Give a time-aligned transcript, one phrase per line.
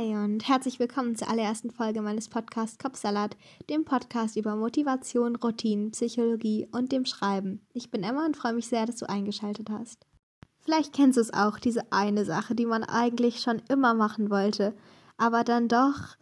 [0.00, 3.36] Hi und herzlich willkommen zur allerersten Folge meines Podcasts Kopfsalat,
[3.68, 7.60] dem Podcast über Motivation, Routinen, Psychologie und dem Schreiben.
[7.74, 10.06] Ich bin Emma und freue mich sehr, dass du eingeschaltet hast.
[10.60, 14.74] Vielleicht kennst du es auch, diese eine Sache, die man eigentlich schon immer machen wollte,
[15.18, 16.16] aber dann doch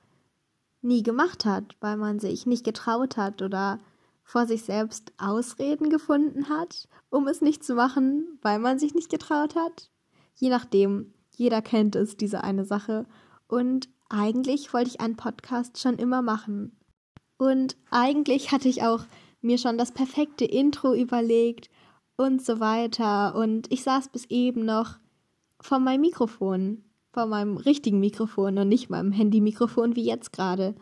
[0.82, 3.78] nie gemacht hat, weil man sich nicht getraut hat oder
[4.24, 9.08] vor sich selbst Ausreden gefunden hat, um es nicht zu machen, weil man sich nicht
[9.08, 9.92] getraut hat.
[10.34, 13.06] Je nachdem, jeder kennt es, diese eine Sache.
[13.48, 16.76] Und eigentlich wollte ich einen Podcast schon immer machen.
[17.38, 19.04] Und eigentlich hatte ich auch
[19.40, 21.70] mir schon das perfekte Intro überlegt
[22.16, 23.34] und so weiter.
[23.34, 24.98] Und ich saß bis eben noch
[25.60, 30.74] vor meinem Mikrofon, vor meinem richtigen Mikrofon und nicht meinem Handy-Mikrofon wie jetzt gerade.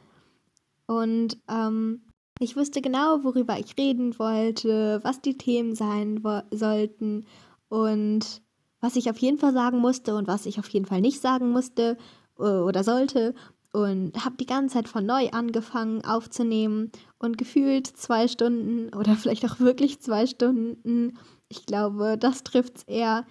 [0.87, 2.03] Und ähm,
[2.39, 7.27] ich wusste genau, worüber ich reden wollte, was die Themen sein sollten
[7.69, 8.43] und
[8.81, 11.51] was ich auf jeden Fall sagen musste und was ich auf jeden Fall nicht sagen
[11.51, 11.97] musste
[12.39, 13.35] oder sollte
[13.73, 19.45] und habe die ganze Zeit von neu angefangen aufzunehmen und gefühlt zwei Stunden oder vielleicht
[19.45, 23.27] auch wirklich zwei Stunden, ich glaube, das trifft es eher,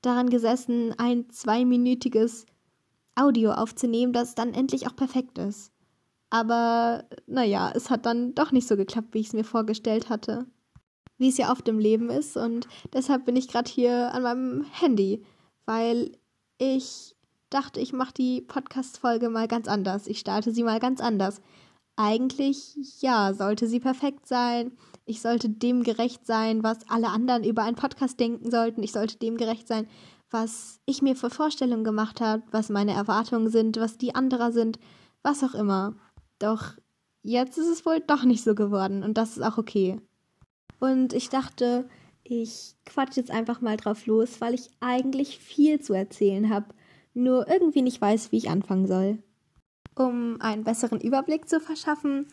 [0.00, 2.46] daran gesessen, ein zweiminütiges
[3.16, 5.72] Audio aufzunehmen, das dann endlich auch perfekt ist.
[6.30, 10.46] Aber naja, es hat dann doch nicht so geklappt, wie ich es mir vorgestellt hatte
[11.18, 12.36] wie es ja oft im Leben ist.
[12.36, 15.22] Und deshalb bin ich gerade hier an meinem Handy,
[15.66, 16.12] weil
[16.58, 17.14] ich
[17.50, 20.06] dachte, ich mache die Podcast-Folge mal ganz anders.
[20.06, 21.40] Ich starte sie mal ganz anders.
[21.96, 24.72] Eigentlich, ja, sollte sie perfekt sein.
[25.04, 28.82] Ich sollte dem gerecht sein, was alle anderen über einen Podcast denken sollten.
[28.82, 29.88] Ich sollte dem gerecht sein,
[30.30, 34.78] was ich mir für Vorstellungen gemacht habe, was meine Erwartungen sind, was die anderer sind,
[35.22, 35.96] was auch immer.
[36.38, 36.74] Doch
[37.22, 40.00] jetzt ist es wohl doch nicht so geworden und das ist auch okay.
[40.80, 41.88] Und ich dachte,
[42.22, 46.66] ich quatsch jetzt einfach mal drauf los, weil ich eigentlich viel zu erzählen habe,
[47.18, 49.18] nur irgendwie nicht weiß, wie ich anfangen soll.
[49.94, 52.26] Um einen besseren Überblick zu verschaffen,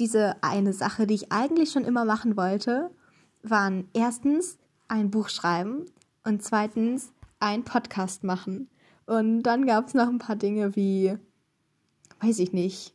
[0.00, 2.90] diese eine Sache, die ich eigentlich schon immer machen wollte,
[3.42, 4.58] waren erstens
[4.88, 5.86] ein Buch schreiben
[6.24, 8.68] und zweitens ein Podcast machen.
[9.06, 11.16] Und dann gab es noch ein paar Dinge wie,
[12.20, 12.94] weiß ich nicht,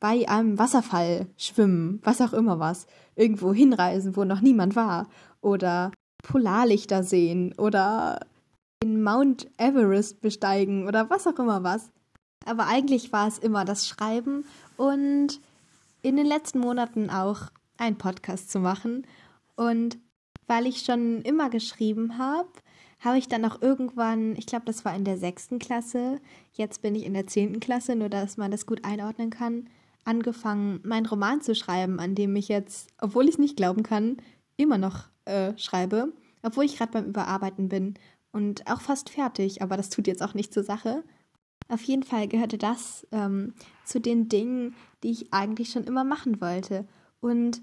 [0.00, 5.08] bei einem Wasserfall schwimmen, was auch immer was, irgendwo hinreisen, wo noch niemand war,
[5.40, 5.92] oder
[6.24, 8.20] Polarlichter sehen oder
[8.82, 11.90] den Mount Everest besteigen oder was auch immer was.
[12.44, 14.44] Aber eigentlich war es immer das Schreiben
[14.76, 15.40] und
[16.02, 17.42] in den letzten Monaten auch
[17.78, 19.06] einen Podcast zu machen.
[19.56, 19.98] Und
[20.46, 22.48] weil ich schon immer geschrieben habe,
[23.00, 26.20] habe ich dann auch irgendwann, ich glaube, das war in der sechsten Klasse,
[26.52, 29.68] jetzt bin ich in der zehnten Klasse, nur dass man das gut einordnen kann,
[30.04, 34.16] angefangen, meinen Roman zu schreiben, an dem ich jetzt, obwohl ich es nicht glauben kann,
[34.56, 36.12] immer noch äh, schreibe,
[36.42, 37.94] obwohl ich gerade beim Überarbeiten bin
[38.32, 41.04] und auch fast fertig, aber das tut jetzt auch nicht zur Sache.
[41.68, 43.54] Auf jeden Fall gehörte das ähm,
[43.84, 46.86] zu den Dingen, die ich eigentlich schon immer machen wollte.
[47.20, 47.62] Und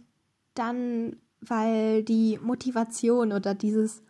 [0.54, 4.02] dann, weil die Motivation oder dieses,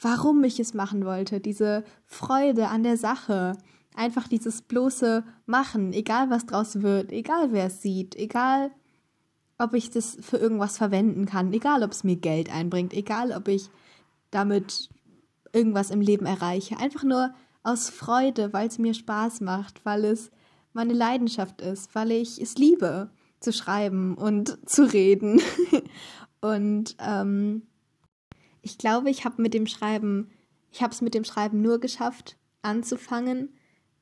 [0.00, 3.56] warum ich es machen wollte, diese Freude an der Sache,
[3.94, 8.70] Einfach dieses bloße Machen, egal was draus wird, egal wer es sieht, egal
[9.58, 13.48] ob ich das für irgendwas verwenden kann, egal ob es mir Geld einbringt, egal ob
[13.48, 13.68] ich
[14.30, 14.88] damit
[15.52, 16.78] irgendwas im Leben erreiche.
[16.78, 20.30] Einfach nur aus Freude, weil es mir Spaß macht, weil es
[20.72, 25.40] meine Leidenschaft ist, weil ich es liebe zu schreiben und zu reden.
[26.40, 27.62] und ähm,
[28.62, 30.30] ich glaube, ich habe mit dem Schreiben,
[30.70, 33.54] ich habe es mit dem Schreiben nur geschafft, anzufangen,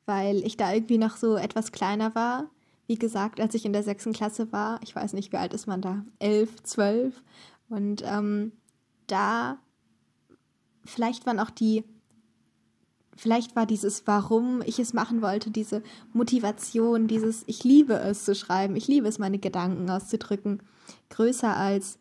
[0.06, 2.50] weil ich da irgendwie noch so etwas kleiner war.
[2.86, 5.66] Wie gesagt, als ich in der sechsten Klasse war, ich weiß nicht, wie alt ist
[5.66, 7.22] man da, elf, zwölf.
[7.68, 8.52] Und ähm,
[9.06, 9.58] da
[10.84, 11.84] vielleicht waren auch die,
[13.16, 15.82] vielleicht war dieses, warum ich es machen wollte, diese
[16.12, 20.62] Motivation, dieses, ich liebe es zu schreiben, ich liebe es, meine Gedanken auszudrücken,
[21.10, 21.98] größer als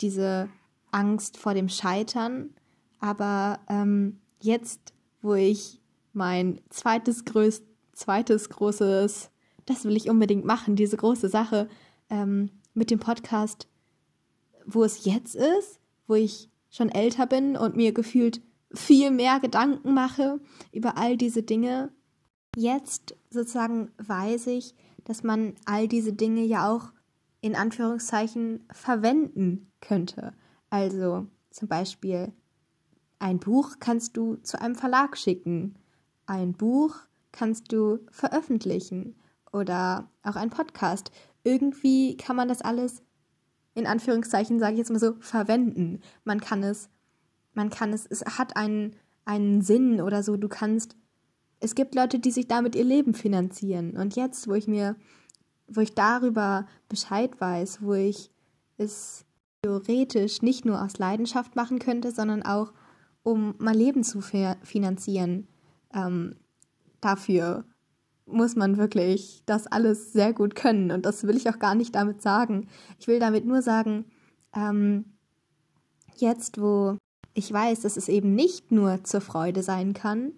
[0.00, 0.48] diese
[0.90, 2.50] Angst vor dem Scheitern.
[2.98, 5.80] Aber ähm, jetzt, wo ich
[6.12, 9.30] mein zweites größt, zweites großes,
[9.66, 11.68] das will ich unbedingt machen, diese große Sache
[12.08, 13.68] ähm, mit dem Podcast,
[14.64, 18.40] wo es jetzt ist, wo ich schon älter bin und mir gefühlt
[18.72, 20.40] viel mehr Gedanken mache
[20.72, 21.92] über all diese Dinge.
[22.56, 24.74] Jetzt sozusagen weiß ich,
[25.04, 26.92] dass man all diese Dinge ja auch
[27.40, 30.32] in Anführungszeichen verwenden könnte.
[30.70, 32.32] Also zum Beispiel
[33.18, 35.78] ein Buch kannst du zu einem Verlag schicken
[36.26, 36.96] ein Buch
[37.30, 39.14] kannst du veröffentlichen
[39.52, 41.12] oder auch ein Podcast.
[41.44, 43.02] Irgendwie kann man das alles
[43.76, 46.00] in Anführungszeichen, sage ich jetzt mal so, verwenden.
[46.24, 46.90] Man kann es,
[47.54, 50.36] man kann es, es hat einen, einen Sinn oder so.
[50.36, 50.96] Du kannst
[51.60, 53.96] es gibt Leute, die sich damit ihr Leben finanzieren.
[53.96, 54.96] Und jetzt, wo ich mir,
[55.68, 58.30] wo ich darüber Bescheid weiß, wo ich
[58.76, 59.24] es
[59.62, 62.72] theoretisch nicht nur aus Leidenschaft machen könnte, sondern auch,
[63.22, 65.48] um mein Leben zu finanzieren,
[65.94, 66.36] ähm,
[67.00, 67.64] dafür
[68.26, 70.90] muss man wirklich das alles sehr gut können.
[70.90, 72.68] Und das will ich auch gar nicht damit sagen.
[72.98, 74.04] Ich will damit nur sagen,
[74.54, 75.04] ähm,
[76.16, 76.96] jetzt, wo
[77.34, 80.32] ich weiß, dass es eben nicht nur zur Freude sein kann,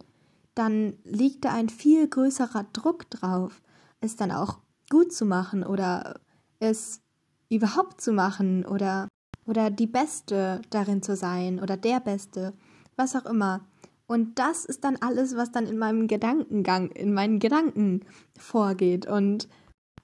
[0.55, 3.63] dann liegt da ein viel größerer Druck drauf,
[4.01, 4.59] es dann auch
[4.91, 6.21] gut zu machen oder
[6.59, 7.01] es
[7.49, 9.09] überhaupt zu machen oder,
[9.47, 12.53] oder die Beste darin zu sein oder der Beste,
[12.97, 13.61] was auch immer.
[14.09, 18.07] Und das ist dann alles, was dann in meinem Gedankengang, in meinen Gedanken
[18.39, 19.07] vorgeht.
[19.07, 19.49] Und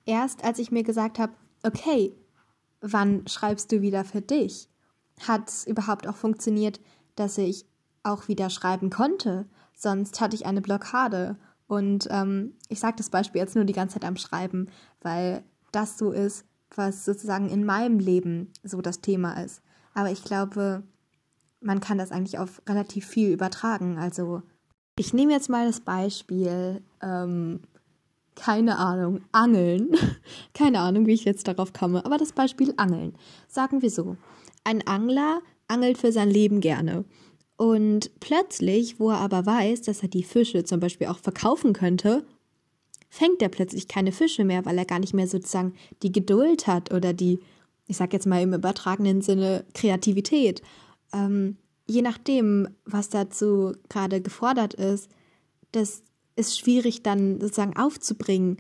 [0.04, 2.14] erst als ich mir gesagt habe, okay,
[2.82, 4.68] wann schreibst du wieder für dich,
[5.26, 6.80] hat es überhaupt auch funktioniert,
[7.16, 7.64] dass ich
[8.02, 9.46] auch wieder schreiben konnte.
[9.74, 11.38] Sonst hatte ich eine Blockade.
[11.66, 14.68] Und ähm, ich sage das Beispiel jetzt nur die ganze Zeit am Schreiben,
[15.00, 15.42] weil
[15.72, 16.44] das so ist,
[16.76, 19.62] was sozusagen in meinem Leben so das Thema ist.
[19.94, 20.82] Aber ich glaube,
[21.64, 23.98] man kann das eigentlich auf relativ viel übertragen.
[23.98, 24.42] Also
[24.98, 27.60] ich nehme jetzt mal das Beispiel, ähm,
[28.34, 29.90] keine Ahnung, Angeln.
[30.54, 33.14] keine Ahnung, wie ich jetzt darauf komme, aber das Beispiel Angeln.
[33.48, 34.16] Sagen wir so,
[34.62, 37.04] ein Angler angelt für sein Leben gerne.
[37.56, 42.24] Und plötzlich, wo er aber weiß, dass er die Fische zum Beispiel auch verkaufen könnte,
[43.08, 46.92] fängt er plötzlich keine Fische mehr, weil er gar nicht mehr sozusagen die Geduld hat
[46.92, 47.38] oder die,
[47.86, 50.62] ich sag jetzt mal im übertragenen Sinne, Kreativität
[51.14, 51.56] ähm,
[51.86, 55.08] je nachdem, was dazu gerade gefordert ist,
[55.72, 56.02] das
[56.36, 58.58] ist schwierig dann sozusagen aufzubringen,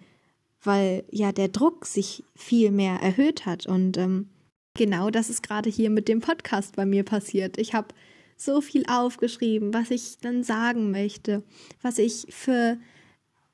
[0.62, 3.66] weil ja der Druck sich viel mehr erhöht hat.
[3.66, 4.30] Und ähm,
[4.74, 7.58] genau das ist gerade hier mit dem Podcast bei mir passiert.
[7.58, 7.88] Ich habe
[8.36, 11.42] so viel aufgeschrieben, was ich dann sagen möchte,
[11.82, 12.78] was ich für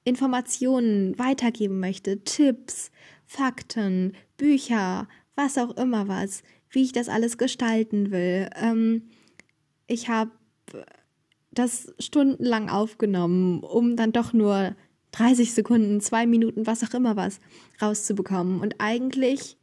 [0.04, 2.90] Informationen weitergeben möchte, Tipps,
[3.26, 5.06] Fakten, Bücher,
[5.36, 8.48] was auch immer was, wie ich das alles gestalten will.
[8.54, 9.10] Ähm,
[9.86, 10.30] ich habe
[11.50, 14.76] das stundenlang aufgenommen, um dann doch nur
[15.12, 17.40] 30 Sekunden, zwei Minuten, was auch immer was
[17.82, 18.60] rauszubekommen.
[18.60, 19.56] Und eigentlich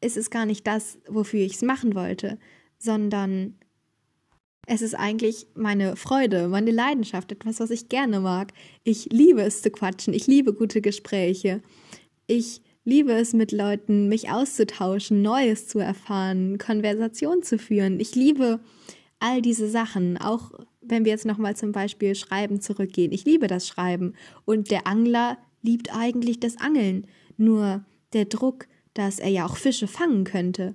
[0.00, 2.38] ist es gar nicht das, wofür ich es machen wollte,
[2.78, 3.56] sondern
[4.66, 8.52] es ist eigentlich meine Freude, meine Leidenschaft, etwas, was ich gerne mag.
[8.84, 11.62] Ich liebe es zu quatschen, ich liebe gute Gespräche.
[12.28, 18.00] Ich liebe es, mit Leuten mich auszutauschen, Neues zu erfahren, Konversation zu führen.
[18.00, 18.60] Ich liebe
[19.20, 20.50] all diese Sachen, auch
[20.80, 23.12] wenn wir jetzt nochmal zum Beispiel Schreiben zurückgehen.
[23.12, 24.14] Ich liebe das Schreiben
[24.44, 27.06] und der Angler liebt eigentlich das Angeln.
[27.36, 30.74] Nur der Druck, dass er ja auch Fische fangen könnte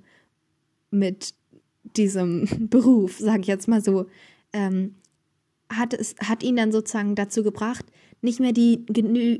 [0.90, 1.34] mit
[1.84, 4.06] diesem Beruf, sage ich jetzt mal so,
[4.54, 4.96] ähm,
[5.72, 7.86] hat, es, hat ihn dann sozusagen dazu gebracht,
[8.22, 8.86] nicht mehr die,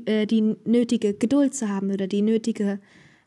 [0.06, 2.80] äh, die nötige Geduld zu haben oder die nötige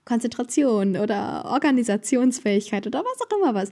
[0.05, 3.71] Konzentration oder Organisationsfähigkeit oder was auch immer was.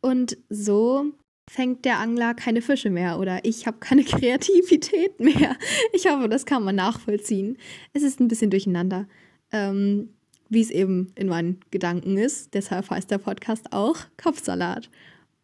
[0.00, 1.12] Und so
[1.48, 5.56] fängt der Angler keine Fische mehr oder ich habe keine Kreativität mehr.
[5.92, 7.56] Ich hoffe, das kann man nachvollziehen.
[7.92, 9.06] Es ist ein bisschen durcheinander,
[9.52, 10.10] ähm,
[10.48, 12.54] wie es eben in meinen Gedanken ist.
[12.54, 14.90] Deshalb heißt der Podcast auch Kopfsalat.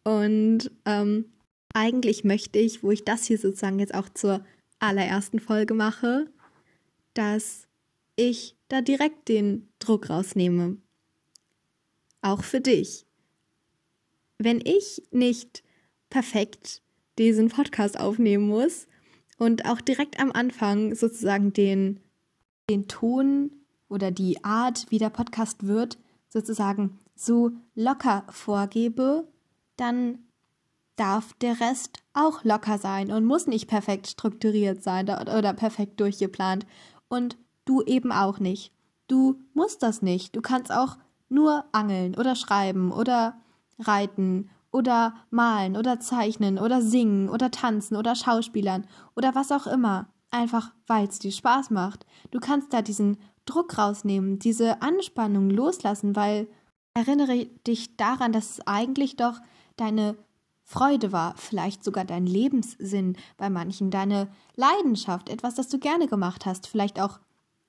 [0.03, 1.25] Und ähm,
[1.75, 4.43] eigentlich möchte ich, wo ich das hier sozusagen jetzt auch zur
[4.79, 6.27] allerersten Folge mache,
[7.13, 7.67] dass
[8.15, 10.77] ich da direkt den Druck rausnehme.
[12.21, 13.05] Auch für dich
[14.37, 15.63] wenn ich nicht
[16.09, 16.81] perfekt
[17.17, 18.87] diesen Podcast aufnehmen muss
[19.37, 21.99] und auch direkt am Anfang sozusagen den,
[22.69, 23.51] den Ton
[23.89, 25.97] oder die Art, wie der Podcast wird,
[26.29, 29.27] sozusagen so locker vorgebe,
[29.77, 30.19] dann
[30.95, 36.65] darf der Rest auch locker sein und muss nicht perfekt strukturiert sein oder perfekt durchgeplant.
[37.07, 38.71] Und du eben auch nicht.
[39.07, 40.35] Du musst das nicht.
[40.35, 40.97] Du kannst auch
[41.29, 43.39] nur angeln oder schreiben oder
[43.79, 50.09] reiten oder malen oder zeichnen oder singen oder tanzen oder schauspielern oder was auch immer.
[50.31, 52.05] Einfach weil es dir Spaß macht.
[52.31, 56.47] Du kannst da diesen Druck rausnehmen, diese Anspannung loslassen, weil
[56.93, 59.39] erinnere dich daran, dass es eigentlich doch
[59.77, 60.15] deine
[60.67, 66.47] Freude war, vielleicht sogar dein Lebenssinn bei manchen, deine Leidenschaft, etwas, das du gerne gemacht
[66.47, 67.19] hast, vielleicht auch,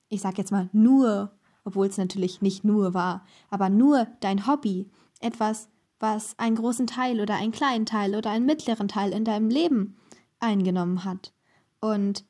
[0.09, 1.31] ich sag jetzt mal, nur,
[1.63, 4.89] obwohl es natürlich nicht nur war, aber nur dein Hobby,
[5.21, 9.49] etwas, was einen großen Teil oder einen kleinen Teil oder einen mittleren Teil in deinem
[9.49, 9.95] Leben
[10.39, 11.33] eingenommen hat.
[11.79, 12.25] Und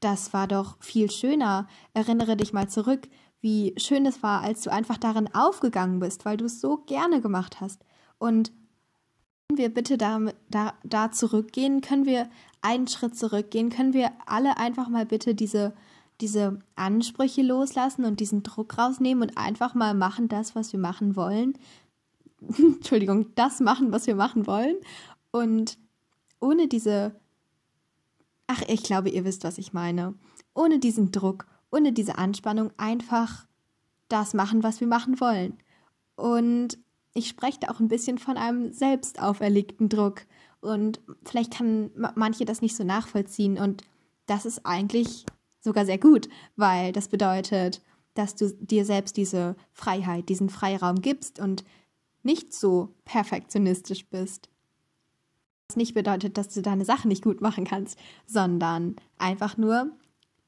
[0.00, 1.68] das war doch viel schöner.
[1.94, 3.08] Erinnere dich mal zurück,
[3.40, 7.20] wie schön es war, als du einfach darin aufgegangen bist, weil du es so gerne
[7.20, 7.84] gemacht hast.
[8.18, 8.50] Und
[9.52, 11.80] wir bitte da, da, da zurückgehen?
[11.80, 12.28] Können wir
[12.62, 13.70] einen Schritt zurückgehen?
[13.70, 15.74] Können wir alle einfach mal bitte diese,
[16.20, 21.16] diese Ansprüche loslassen und diesen Druck rausnehmen und einfach mal machen das, was wir machen
[21.16, 21.54] wollen?
[22.58, 24.76] Entschuldigung, das machen, was wir machen wollen.
[25.30, 25.78] Und
[26.40, 27.14] ohne diese,
[28.46, 30.14] ach, ich glaube, ihr wisst, was ich meine.
[30.54, 33.46] Ohne diesen Druck, ohne diese Anspannung einfach
[34.08, 35.58] das machen, was wir machen wollen.
[36.16, 36.78] Und
[37.16, 40.26] ich spreche da auch ein bisschen von einem selbst auferlegten Druck.
[40.60, 43.58] Und vielleicht kann manche das nicht so nachvollziehen.
[43.58, 43.82] Und
[44.26, 45.24] das ist eigentlich
[45.60, 47.82] sogar sehr gut, weil das bedeutet,
[48.14, 51.64] dass du dir selbst diese Freiheit, diesen Freiraum gibst und
[52.22, 54.48] nicht so perfektionistisch bist.
[55.68, 59.90] Was nicht bedeutet, dass du deine Sachen nicht gut machen kannst, sondern einfach nur,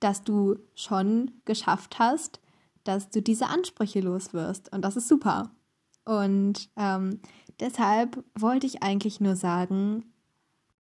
[0.01, 2.41] dass du schon geschafft hast,
[2.85, 4.73] dass du diese Ansprüche loswirst.
[4.73, 5.51] Und das ist super.
[6.09, 7.21] Und ähm,
[7.61, 10.07] deshalb wollte ich eigentlich nur sagen,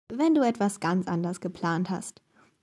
[0.08, 2.22] wenn du etwas ganz anders geplant hast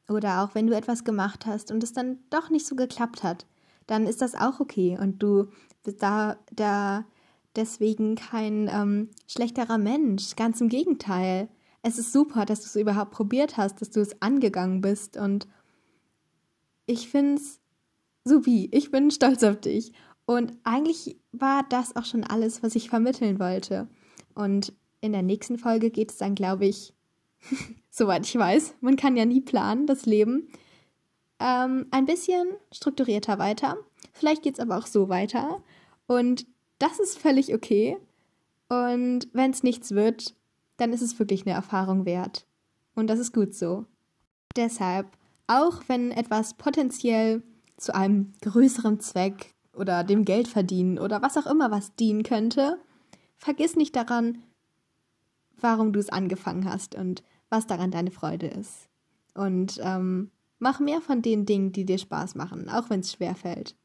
[0.10, 3.46] oder auch wenn du etwas gemacht hast und es dann doch nicht so geklappt hat,
[3.86, 5.50] dann ist das auch okay und du
[5.84, 7.06] bist da, da
[7.56, 10.36] deswegen kein ähm, schlechterer Mensch.
[10.36, 11.50] Ganz im Gegenteil.
[11.84, 15.48] Es ist super, dass du es überhaupt probiert hast, dass du es angegangen bist und
[16.88, 17.60] ich finde es
[18.24, 18.68] supi.
[18.72, 19.94] Ich bin stolz auf dich.
[20.28, 23.88] Und eigentlich war das auch schon alles, was ich vermitteln wollte.
[24.36, 26.94] Und in der nächsten Folge geht es dann, glaube ich,
[27.90, 30.50] soweit ich weiß, man kann ja nie planen, das Leben,
[31.40, 33.78] ähm, ein bisschen strukturierter weiter.
[34.12, 35.64] Vielleicht geht es aber auch so weiter.
[36.08, 36.46] Und
[36.78, 37.98] das ist völlig okay.
[38.68, 40.36] Und wenn es nichts wird,
[40.76, 42.46] dann ist es wirklich eine Erfahrung wert.
[42.96, 43.86] Und das ist gut so.
[44.58, 45.08] Deshalb,
[45.48, 47.44] auch wenn etwas potenziell
[47.78, 52.80] zu einem größeren Zweck oder dem Geld verdienen oder was auch immer was dienen könnte,
[53.38, 54.44] vergiss nicht daran,
[55.60, 58.90] warum du es angefangen hast und was daran deine Freude ist.
[59.34, 63.36] Und ähm, mach mehr von den Dingen, die dir Spaß machen, auch wenn es schwer
[63.36, 63.76] fällt.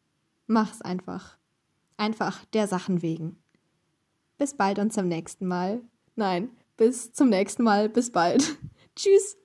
[0.46, 1.36] Mach's einfach.
[1.96, 3.36] Einfach der Sachen wegen.
[4.38, 5.82] Bis bald und zum nächsten Mal.
[6.16, 7.88] Nein, bis zum nächsten Mal.
[7.88, 8.56] Bis bald.
[8.96, 9.41] Tschüss.